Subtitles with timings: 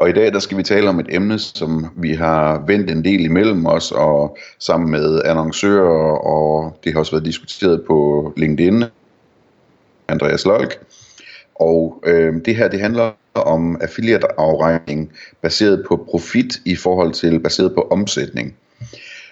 [0.00, 3.04] Og i dag der skal vi tale om et emne, som vi har vendt en
[3.04, 8.84] del imellem os, og sammen med annoncører, og det har også været diskuteret på LinkedIn,
[10.08, 10.78] Andreas Lolk.
[11.54, 17.74] Og øh, det her det handler om affiliate-afregning baseret på profit i forhold til baseret
[17.74, 18.54] på omsætning.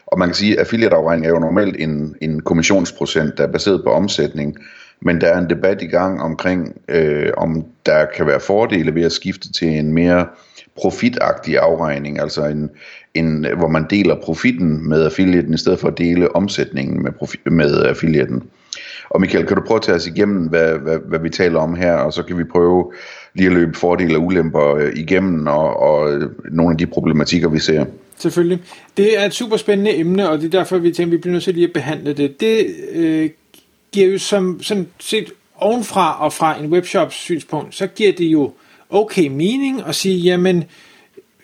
[0.06, 3.84] Og man kan sige, at affiliate-afregning er jo normalt en, en kommissionsprocent, der er baseret
[3.84, 4.56] på omsætning,
[5.00, 9.02] men der er en debat i gang omkring, øh, om der kan være fordele ved
[9.02, 10.26] at skifte til en mere
[10.76, 12.70] profitagtig afregning, altså en,
[13.14, 17.38] en, hvor man deler profitten med affiliaten, i stedet for at dele omsætningen med, profi,
[17.44, 18.42] med affiliaten.
[19.10, 21.74] Og Michael, kan du prøve at tage os igennem, hvad, hvad, hvad vi taler om
[21.74, 22.92] her, og så kan vi prøve
[23.34, 27.48] lige at løbe fordele og ulemper øh, igennem, og, og øh, nogle af de problematikker,
[27.48, 27.84] vi ser.
[28.18, 28.62] Selvfølgelig.
[28.96, 31.32] Det er et super spændende emne, og det er derfor, vi tænker, at vi bliver
[31.32, 32.40] nødt til lige at behandle det.
[32.40, 33.30] Det øh,
[33.92, 38.52] giver jo som sådan set ovenfra og fra en webshops synspunkt, så giver det jo
[38.90, 40.64] okay mening at sige, jamen,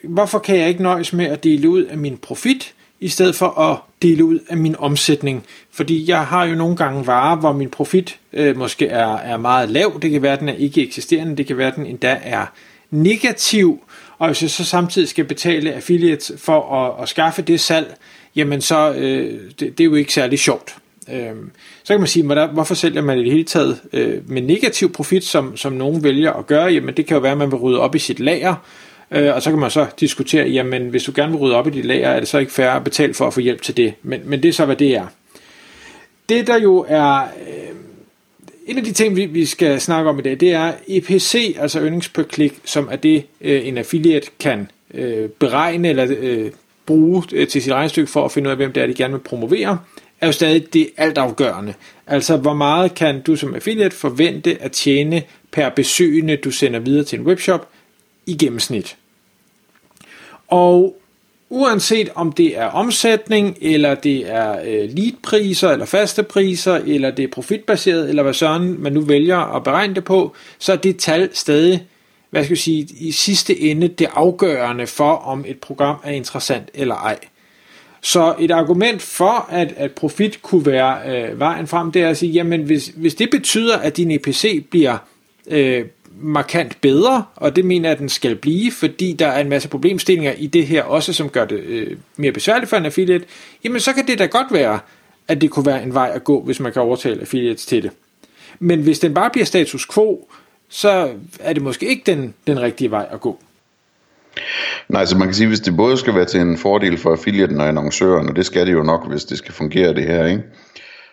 [0.02, 3.60] hvorfor kan jeg ikke nøjes med at dele ud af min profit, i stedet for
[3.60, 5.44] at dele ud af min omsætning.
[5.70, 9.68] Fordi jeg har jo nogle gange varer, hvor min profit øh, måske er, er meget
[9.68, 9.98] lav.
[10.02, 11.36] Det kan være, at den er ikke eksisterende.
[11.36, 12.46] Det kan være, at den endda er
[12.90, 13.84] negativ.
[14.18, 17.96] Og hvis jeg så samtidig skal betale affiliates for at, at skaffe det salg,
[18.36, 20.76] jamen så øh, det, det er jo ikke særlig sjovt.
[21.12, 21.50] Øhm,
[21.83, 25.24] så kan man sige, hvorfor sælger man i det hele taget øh, med negativ profit,
[25.24, 26.72] som, som nogen vælger at gøre?
[26.72, 28.55] Jamen det kan jo være, at man vil rydde op i sit lager,
[29.11, 31.70] øh, og så kan man så diskutere, jamen hvis du gerne vil rydde op i
[31.70, 33.94] dit lager, er det så ikke fair at betale for at få hjælp til det?
[34.02, 35.06] Men, men det er så, hvad det er.
[36.28, 37.20] Det der jo er...
[37.20, 37.74] Øh,
[38.66, 41.80] en af de ting, vi, vi skal snakke om i dag, det er EPC, altså
[41.80, 46.51] earnings per click, som er det, øh, en affiliate kan øh, beregne eller øh,
[46.86, 49.12] bruge øh, til sit regnestykke for at finde ud af, hvem det er, de gerne
[49.12, 49.78] vil promovere
[50.20, 51.75] er jo stadig det altafgørende.
[52.07, 57.05] Altså, hvor meget kan du som affiliate forvente at tjene per besøgende, du sender videre
[57.05, 57.69] til en webshop
[58.27, 58.97] i gennemsnit.
[60.48, 60.97] Og
[61.48, 67.23] uanset om det er omsætning, eller det er øh, leadpriser, eller faste priser, eller det
[67.23, 70.96] er profitbaseret, eller hvad sådan man nu vælger at beregne det på, så er det
[70.96, 71.86] tal stadig,
[72.31, 76.70] hvad skal jeg sige, i sidste ende det afgørende for, om et program er interessant
[76.75, 77.19] eller ej.
[78.04, 82.16] Så et argument for, at, at profit kunne være øh, vejen frem, det er at
[82.16, 84.98] sige, jamen hvis, hvis det betyder, at din EPC bliver
[85.46, 85.84] øh,
[86.20, 89.68] markant bedre, og det mener jeg, at den skal blive, fordi der er en masse
[89.68, 93.24] problemstillinger i det her også, som gør det øh, mere besværligt for en affiliate,
[93.64, 94.78] jamen så kan det da godt være,
[95.28, 97.90] at det kunne være en vej at gå, hvis man kan overtale affiliates til det.
[98.58, 100.28] Men hvis den bare bliver status quo,
[100.68, 101.10] så
[101.40, 103.38] er det måske ikke den, den rigtige vej at gå.
[104.89, 107.61] Nej, så man kan sige, hvis det både skal være til en fordel for affiliaten
[107.61, 110.42] og annoncøren, og det skal det jo nok, hvis det skal fungere det her, ikke?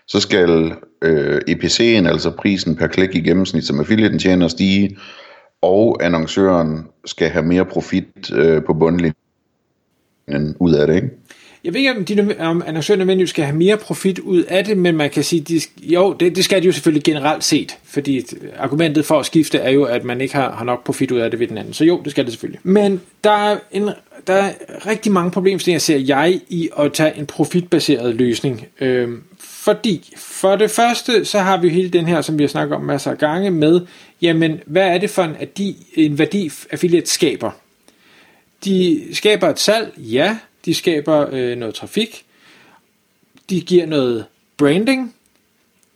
[0.08, 4.98] så skal øh, EPC'en, altså prisen per klik i gennemsnit, som affiliaten tjener, stige,
[5.62, 11.10] og annoncøren skal have mere profit øh, på bundlinjen ud af det, ikke?
[11.64, 14.78] Jeg ved ikke, om, de, om annoncører nødvendigvis skal have mere profit ud af det,
[14.78, 18.26] men man kan sige, de, jo, det, det skal de jo selvfølgelig generelt set, fordi
[18.58, 21.32] argumentet for at skifte er jo, at man ikke har, har nok profit ud af
[21.32, 21.74] det ved den anden.
[21.74, 22.60] Så jo, det skal det selvfølgelig.
[22.64, 23.90] Men der er, en,
[24.28, 24.52] der er
[24.88, 28.68] rigtig mange problemstillinger, ser jeg, i at tage en profitbaseret løsning.
[28.80, 32.76] Øhm, fordi for det første, så har vi hele den her, som vi har snakket
[32.76, 33.82] om masser af gange, med,
[34.22, 37.52] jamen, hvad er det for en, værdi, en værdi affiliate skaber?
[38.66, 42.26] De skaber et salg, ja, de skaber øh, noget trafik,
[43.50, 44.26] de giver noget
[44.58, 45.16] branding,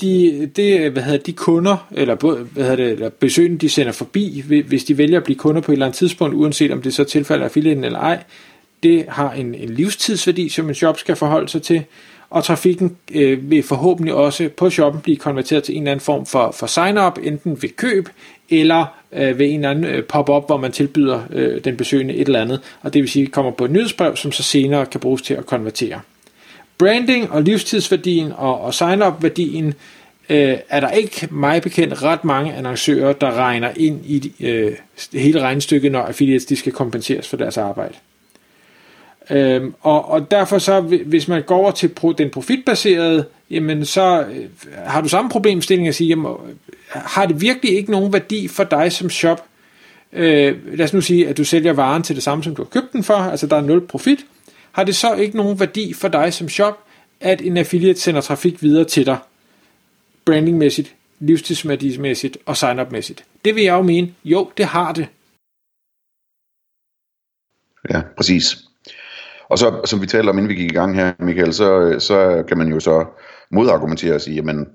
[0.02, 4.44] de, det, hvad hedder, de kunder, eller, hvad hedder det, eller besøgende, de sender forbi,
[4.68, 7.04] hvis de vælger at blive kunder på et eller andet tidspunkt, uanset om det så
[7.04, 8.24] tilfælder affiliaten eller ej,
[8.84, 11.84] det har en, en livstidsværdi, som en shop skal forholde sig til,
[12.30, 16.25] og trafikken øh, vil forhåbentlig også på shoppen blive konverteret til en eller anden form
[16.25, 18.10] for, for sign-up, enten ved køb,
[18.50, 22.27] eller øh, ved en eller anden øh, pop-up, hvor man tilbyder øh, den besøgende et
[22.27, 25.21] eller andet, og det vil sige, kommer på et nyhedsbrev, som så senere kan bruges
[25.21, 26.01] til at konvertere.
[26.77, 29.73] Branding og livstidsværdien og, og sign-up-værdien
[30.29, 34.75] øh, er der ikke mig bekendt ret mange annoncører, der regner ind i øh,
[35.13, 37.94] hele regnestykket, når affiliates de skal kompenseres for deres arbejde.
[39.30, 44.25] Øhm, og, og derfor så, hvis man går over til pro, den profitbaserede, jamen så
[44.31, 44.45] øh,
[44.75, 46.56] har du samme problemstilling at sige, jamen, øh,
[46.92, 49.45] har det virkelig ikke nogen værdi for dig som shop?
[50.13, 52.69] Øh, lad os nu sige, at du sælger varen til det samme, som du har
[52.69, 54.25] købt den for, altså der er nul profit.
[54.72, 56.83] Har det så ikke nogen værdi for dig som shop,
[57.22, 59.18] at en affiliate sender trafik videre til dig?
[60.25, 63.25] brandingmæssigt, livstidsmæssigt og sign-up-mæssigt.
[63.45, 65.07] Det vil jeg jo mene, jo, det har det.
[67.89, 68.66] Ja, præcis.
[69.50, 72.44] Og så, som vi talte om, inden vi gik i gang her, Michael, så, så
[72.47, 73.06] kan man jo så
[73.51, 74.68] modargumentere og sige, jamen,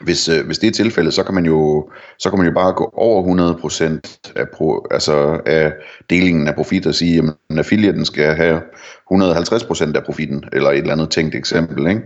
[0.00, 2.72] hvis, øh, hvis det er tilfældet, så kan man jo, så kan man jo bare
[2.72, 3.58] gå over
[4.32, 5.72] 100% af, pro, altså af
[6.10, 8.62] delingen af profit og sige, at affiliaten skal have
[9.12, 11.86] 150% af profitten, eller et eller andet tænkt eksempel.
[11.86, 12.02] Ikke?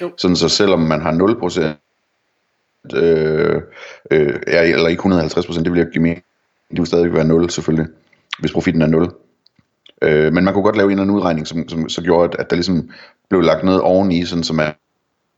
[0.00, 0.10] Jo.
[0.16, 3.62] Sådan så selvom man har 0%, øh,
[4.10, 6.24] øh, eller ikke 150%, det vil jeg give mening.
[6.70, 7.86] Det vil stadig være 0 selvfølgelig,
[8.38, 9.10] hvis profitten er 0.
[10.02, 12.40] Øh, men man kunne godt lave en eller anden udregning, som, som så gjorde, at,
[12.40, 12.90] at der ligesom
[13.28, 14.72] blev lagt noget oveni, sådan så man,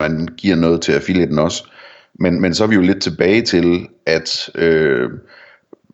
[0.00, 1.64] man giver noget til affiliaten også.
[2.14, 5.10] Men, men så er vi jo lidt tilbage til, at øh,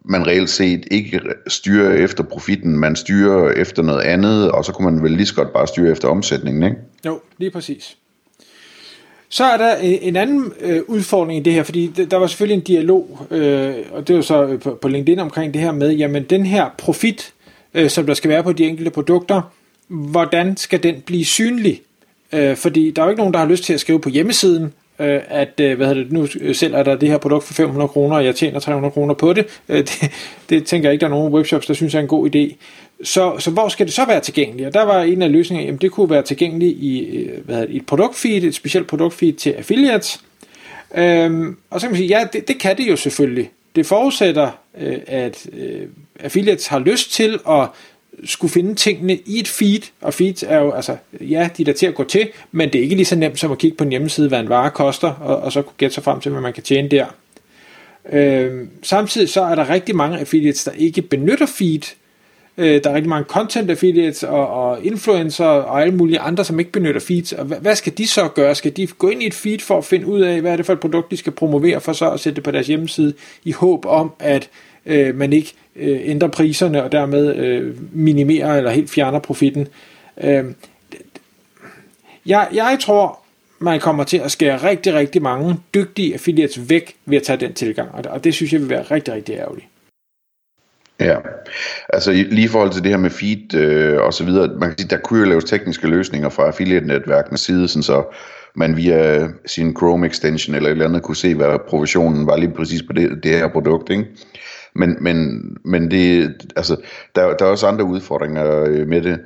[0.05, 4.91] man reelt set ikke styrer efter profitten, man styrer efter noget andet, og så kunne
[4.91, 6.77] man vel lige så godt bare styre efter omsætningen, ikke?
[7.07, 7.97] Jo, lige præcis.
[9.29, 12.55] Så er der øh, en anden øh, udfordring i det her, fordi der var selvfølgelig
[12.55, 15.93] en dialog, øh, og det var så øh, på, på LinkedIn omkring det her med,
[15.93, 17.33] jamen den her profit,
[17.76, 19.43] øh, som der skal være på de enkelte produkter,
[19.88, 21.82] hvordan skal den blive synlig?
[22.32, 24.73] Øh, fordi der er jo ikke nogen, der har lyst til at skrive på hjemmesiden,
[24.99, 27.88] øh, at øh, hvad hedder det, nu øh, sælger der det her produkt for 500
[27.88, 29.46] kroner, og jeg tjener 300 kroner på det.
[29.69, 30.11] Øh, det.
[30.49, 32.55] Det tænker jeg ikke, der er nogen webshops, der synes er en god idé.
[33.05, 34.67] Så, så hvor skal det så være tilgængeligt?
[34.67, 37.69] Og der var en af løsningerne, at det kunne være tilgængeligt i, øh, hvad hedder
[37.69, 40.20] det, et produktfeed, et specielt produktfeed til affiliates.
[40.94, 43.50] Øhm, og så kan man sige, ja, det, det kan det jo selvfølgelig.
[43.76, 44.50] Det forudsætter,
[44.81, 45.87] øh, at øh,
[46.21, 47.69] affiliates har lyst til at
[48.25, 51.73] skulle finde tingene i et feed, og feeds er jo, altså, ja, de er der
[51.73, 53.85] til at gå til, men det er ikke lige så nemt som at kigge på
[53.85, 56.41] en hjemmeside, hvad en vare koster, og, og så kunne gætte sig frem til, hvad
[56.41, 57.07] man kan tjene der.
[58.13, 61.95] Øh, samtidig så er der rigtig mange affiliates, der ikke benytter feed.
[62.59, 66.59] Øh, der er rigtig mange content affiliates og, og influencer og alle mulige andre, som
[66.59, 67.33] ikke benytter feeds.
[67.33, 68.55] Og hvad, hvad skal de så gøre?
[68.55, 70.67] Skal de gå ind i et feed for at finde ud af, hvad er det
[70.67, 73.15] for et produkt, de skal promovere, for så at sætte det på deres hjemmeside,
[73.45, 74.49] i håb om, at
[74.87, 79.69] øh, man ikke øh, ændrer priserne og dermed øh, minimerer eller helt fjerner profitten.
[80.25, 80.44] Øh,
[82.26, 83.20] jeg, jeg tror,
[83.58, 87.52] man kommer til at skære rigtig, rigtig mange dygtige affiliates væk ved at tage den
[87.52, 89.67] tilgang, og det, og det synes jeg vil være rigtig, rigtig ærgerligt.
[91.00, 91.17] Ja,
[91.88, 94.78] altså lige i forhold til det her med feed øh, og så videre, man kan
[94.78, 98.05] sige, der kunne jo laves tekniske løsninger fra affiliate-netværkenes side, sådan så
[98.55, 102.52] man via sin Chrome extension eller et eller andet kunne se, hvad provisionen var lige
[102.52, 104.06] præcis på det, det her produkt, ikke?
[104.78, 106.76] Men, men, men det, altså,
[107.17, 109.19] der, der er også andre udfordringer øh, med det.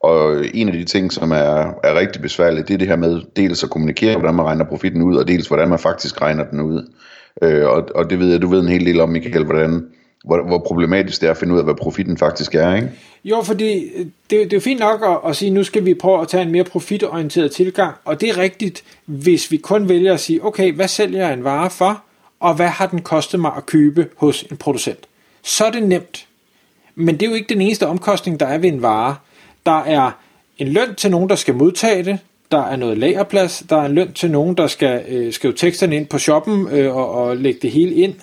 [0.00, 3.20] Og en af de ting, som er, er rigtig besværligt, det er det her med
[3.36, 6.60] dels at kommunikere, hvordan man regner profitten ud, og dels hvordan man faktisk regner den
[6.60, 6.90] ud.
[7.42, 9.86] Øh, og, og det ved jeg, du ved en hel del om, Michael, hvordan,
[10.24, 12.90] hvor, hvor problematisk det er at finde ud af, hvad profitten faktisk er, ikke?
[13.24, 15.94] Jo, fordi øh, det, det er jo fint nok at, at sige, nu skal vi
[15.94, 20.14] prøve at tage en mere profitorienteret tilgang, og det er rigtigt, hvis vi kun vælger
[20.14, 22.02] at sige, okay, hvad sælger jeg en vare for?
[22.46, 24.98] Og hvad har den kostet mig at købe hos en producent.
[25.42, 26.26] Så er det nemt.
[26.94, 29.16] Men det er jo ikke den eneste omkostning, der er ved en vare.
[29.66, 30.10] Der er
[30.58, 32.18] en løn til nogen, der skal modtage det.
[32.50, 33.64] Der er noget lagerplads.
[33.68, 36.96] Der er en løn til nogen, der skal øh, skrive teksterne ind på shoppen øh,
[36.96, 38.14] og, og lægge det hele ind.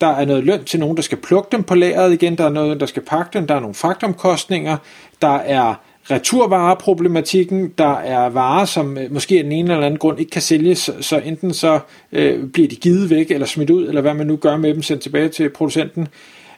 [0.00, 2.38] Der er noget løn til nogen, der skal plukke dem på lageret igen.
[2.38, 3.46] Der er noget, der skal pakke dem.
[3.46, 4.76] Der er nogle fragtomkostninger.
[5.22, 5.74] Der er
[6.10, 10.42] returvareproblematikken, der er varer, som øh, måske af den ene eller anden grund ikke kan
[10.42, 11.80] sælges, så enten så
[12.12, 14.82] øh, bliver de givet væk, eller smidt ud, eller hvad man nu gør med dem,
[14.82, 16.08] sendt tilbage til producenten.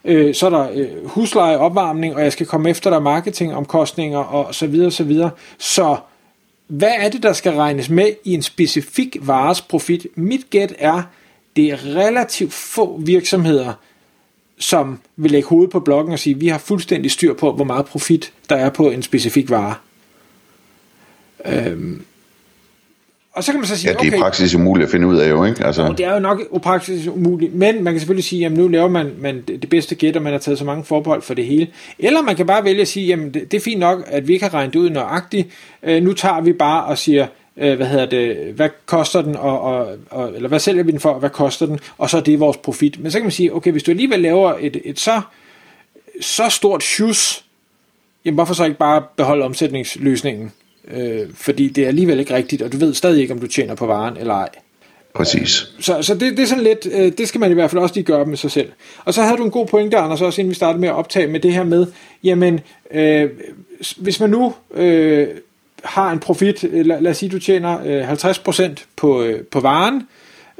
[0.05, 4.55] Øh, så er der øh, husleje, opvarmning, og jeg skal komme efter der marketingomkostninger, og
[4.55, 5.29] så videre, så videre.
[5.57, 5.97] Så
[6.67, 10.07] hvad er det, der skal regnes med i en specifik vares profit?
[10.15, 11.01] Mit gæt er,
[11.55, 13.73] det er relativt få virksomheder,
[14.59, 17.85] som vil lægge hovedet på bloggen og sige, vi har fuldstændig styr på, hvor meget
[17.85, 19.75] profit der er på en specifik vare.
[21.45, 22.05] Øhm,
[23.33, 25.17] og så kan man så sige, ja, det er okay, praktisk umuligt at finde ud
[25.17, 25.65] af jo, ikke?
[25.65, 25.93] Altså.
[25.97, 29.11] det er jo nok praktisk umuligt, men man kan selvfølgelig sige, jamen nu laver man,
[29.19, 31.67] man det bedste gæt, og man har taget så mange forbehold for det hele.
[31.99, 34.33] Eller man kan bare vælge at sige, jamen det, det er fint nok, at vi
[34.33, 35.47] ikke har regnet det ud nøjagtigt.
[35.83, 39.61] Øh, nu tager vi bare og siger, øh, hvad hedder det, hvad koster den, og,
[39.61, 42.21] og, og, eller hvad sælger vi den for, og hvad koster den, og så er
[42.21, 42.99] det vores profit.
[42.99, 45.21] Men så kan man sige, okay, hvis du alligevel laver et, et så,
[46.21, 47.45] så stort shoes,
[48.25, 50.51] jamen hvorfor så ikke bare beholde omsætningsløsningen?
[50.91, 53.75] Øh, fordi det er alligevel ikke rigtigt, og du ved stadig ikke, om du tjener
[53.75, 54.49] på varen eller ej.
[55.13, 55.67] Præcis.
[55.79, 57.95] Så, så det, det er sådan lidt, øh, det skal man i hvert fald også
[57.95, 58.71] lige gøre med sig selv.
[59.05, 61.27] Og så havde du en god pointe, Anders, også inden vi startede med at optage
[61.27, 61.87] med det her med,
[62.23, 62.59] jamen,
[62.91, 63.29] øh,
[63.97, 65.27] hvis man nu øh,
[65.83, 69.59] har en profit, øh, lad, lad os sige, du tjener øh, 50% på, øh, på
[69.59, 70.07] varen,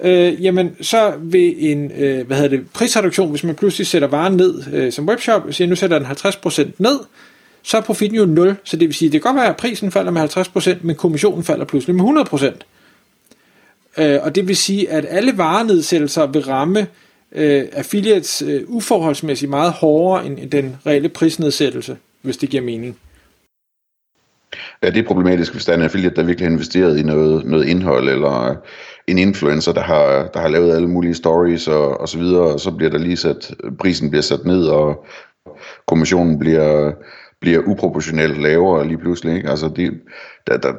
[0.03, 4.34] øh, jamen så vil en øh, hvad hedder det, prisreduktion, hvis man pludselig sætter varen
[4.34, 7.00] ned øh, som webshop, siger nu sætter den 50% ned,
[7.63, 9.92] så er profitten jo 0, så det vil sige, det kan godt være, at prisen
[9.92, 12.25] falder med 50%, men kommissionen falder pludselig med
[13.98, 14.03] 100%.
[14.03, 16.88] øh, og det vil sige, at alle varenedsættelser vil ramme
[17.32, 22.98] øh, affiliates øh, uforholdsmæssigt meget hårdere end, end den reelle prisnedsættelse, hvis det giver mening.
[24.83, 27.45] Ja, det er problematisk, hvis der er en affiliate, der virkelig har investeret i noget,
[27.45, 28.55] noget indhold, eller
[29.07, 32.59] en influencer, der har, der har lavet alle mulige stories og, og så videre, og
[32.59, 35.05] så bliver der lige sat, prisen bliver sat ned, og
[35.87, 36.91] kommissionen bliver,
[37.41, 39.35] bliver uproportionelt lavere lige pludselig.
[39.35, 39.49] Ikke?
[39.49, 39.91] Altså det,
[40.47, 40.73] der, der,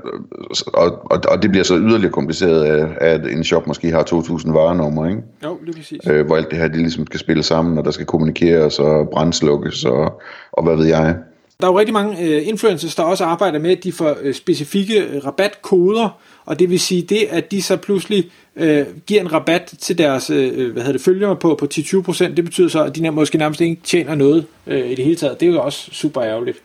[0.74, 4.52] og, og, og det bliver så yderligere kompliceret af, at en shop måske har 2.000
[4.52, 5.22] varenummer, ikke?
[5.44, 6.00] Jo, det er præcis.
[6.10, 9.08] Øh, hvor alt det her det ligesom skal spille sammen, og der skal kommunikeres og
[9.08, 10.20] brændslukkes og,
[10.52, 11.16] og hvad ved jeg.
[11.60, 14.34] Der er jo rigtig mange øh, influencers, der også arbejder med, at de får øh,
[14.34, 19.32] specifikke øh, rabatkoder, og det vil sige det, at de så pludselig øh, giver en
[19.32, 22.84] rabat til deres øh, øh hvad hedder det, følgere på, på 10-20%, det betyder så,
[22.84, 25.40] at de måske nærmest ikke tjener noget øh, i det hele taget.
[25.40, 26.62] Det er jo også super ærgerligt.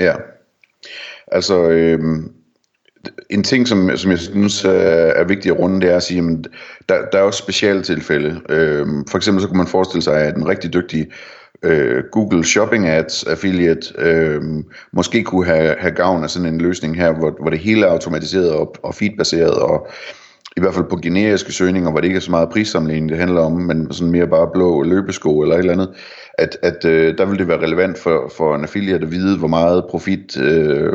[0.00, 0.14] Ja,
[1.32, 1.98] altså øh,
[3.30, 4.72] en ting, som, som jeg synes øh,
[5.16, 6.46] er vigtig at runde, det er at sige, at
[6.88, 8.40] der, der er også speciale tilfælde.
[8.48, 11.06] Øh, for eksempel så kunne man forestille sig, at en rigtig dygtig
[11.64, 14.42] øh, Google Shopping Ads affiliate øh,
[14.92, 17.90] måske kunne have, have gavn af sådan en løsning her, hvor, hvor det hele er
[17.90, 19.88] automatiseret og, og feedbaseret, og
[20.56, 23.40] i hvert fald på generiske søgninger, hvor det ikke er så meget prissammenligning, det handler
[23.40, 25.88] om, men sådan mere bare blå løbesko eller et eller andet,
[26.38, 29.48] at, at øh, der vil det være relevant for, for en affiliate at vide, hvor
[29.48, 30.92] meget profit øh,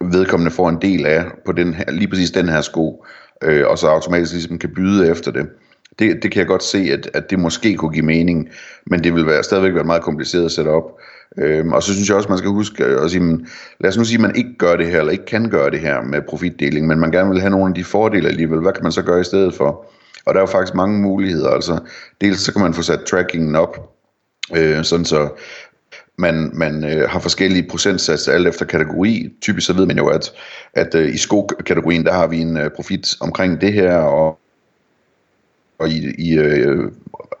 [0.00, 3.04] vedkommende får en del af på den her, lige præcis den her sko,
[3.42, 5.46] øh, og så automatisk ligesom kan byde efter det.
[5.98, 8.48] Det, det kan jeg godt se, at, at det måske kunne give mening,
[8.86, 10.98] men det vil være, stadigvæk være meget kompliceret at sætte op.
[11.38, 13.46] Øhm, og så synes jeg også, man skal huske øh, at sige, men,
[13.80, 15.80] lad os nu sige, at man ikke gør det her, eller ikke kan gøre det
[15.80, 18.60] her med profitdeling, men man gerne vil have nogle af de fordele alligevel.
[18.60, 19.86] Hvad kan man så gøre i stedet for?
[20.26, 21.50] Og der er jo faktisk mange muligheder.
[21.50, 21.78] Altså,
[22.20, 23.96] dels så kan man få sat trackingen op,
[24.56, 25.28] øh, sådan så
[26.18, 29.28] man, man øh, har forskellige procentsatser alt efter kategori.
[29.42, 30.32] Typisk så ved man jo, at,
[30.74, 34.38] at øh, i sko-kategorien, der har vi en øh, profit omkring det her, og
[35.78, 36.90] og i, i øh,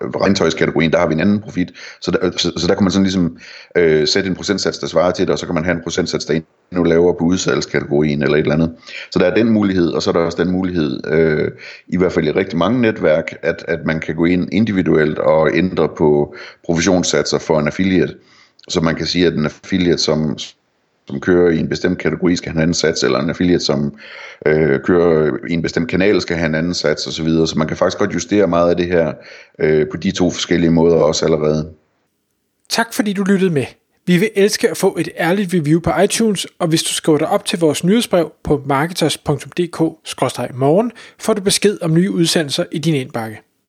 [0.02, 1.72] regntøjskategorien, der har vi en anden profit.
[2.00, 3.38] Så der, så, så der kan man sådan ligesom
[3.76, 6.24] øh, sætte en procentsats, der svarer til det, og så kan man have en procentsats,
[6.24, 6.40] der er
[6.72, 8.74] endnu lavere på udsalgskategorien eller et eller andet.
[9.10, 11.50] Så der er den mulighed, og så er der også den mulighed, øh,
[11.88, 15.50] i hvert fald i rigtig mange netværk, at, at man kan gå ind individuelt og
[15.54, 18.14] ændre på provisionssatser for en affiliate.
[18.68, 20.38] Så man kan sige, at en affiliate, som,
[21.06, 23.94] som kører i en bestemt kategori, skal have en anden sats, eller en affiliate, som
[24.46, 27.28] øh, kører i en bestemt kanal, skal have en anden sats osv.
[27.28, 29.12] Så, så man kan faktisk godt justere meget af det her
[29.58, 31.72] øh, på de to forskellige måder også allerede.
[32.68, 33.66] Tak fordi du lyttede med.
[34.06, 37.28] Vi vil elske at få et ærligt review på iTunes, og hvis du skriver dig
[37.28, 43.45] op til vores nyhedsbrev på marketers.dk-morgen, får du besked om nye udsendelser i din indbakke.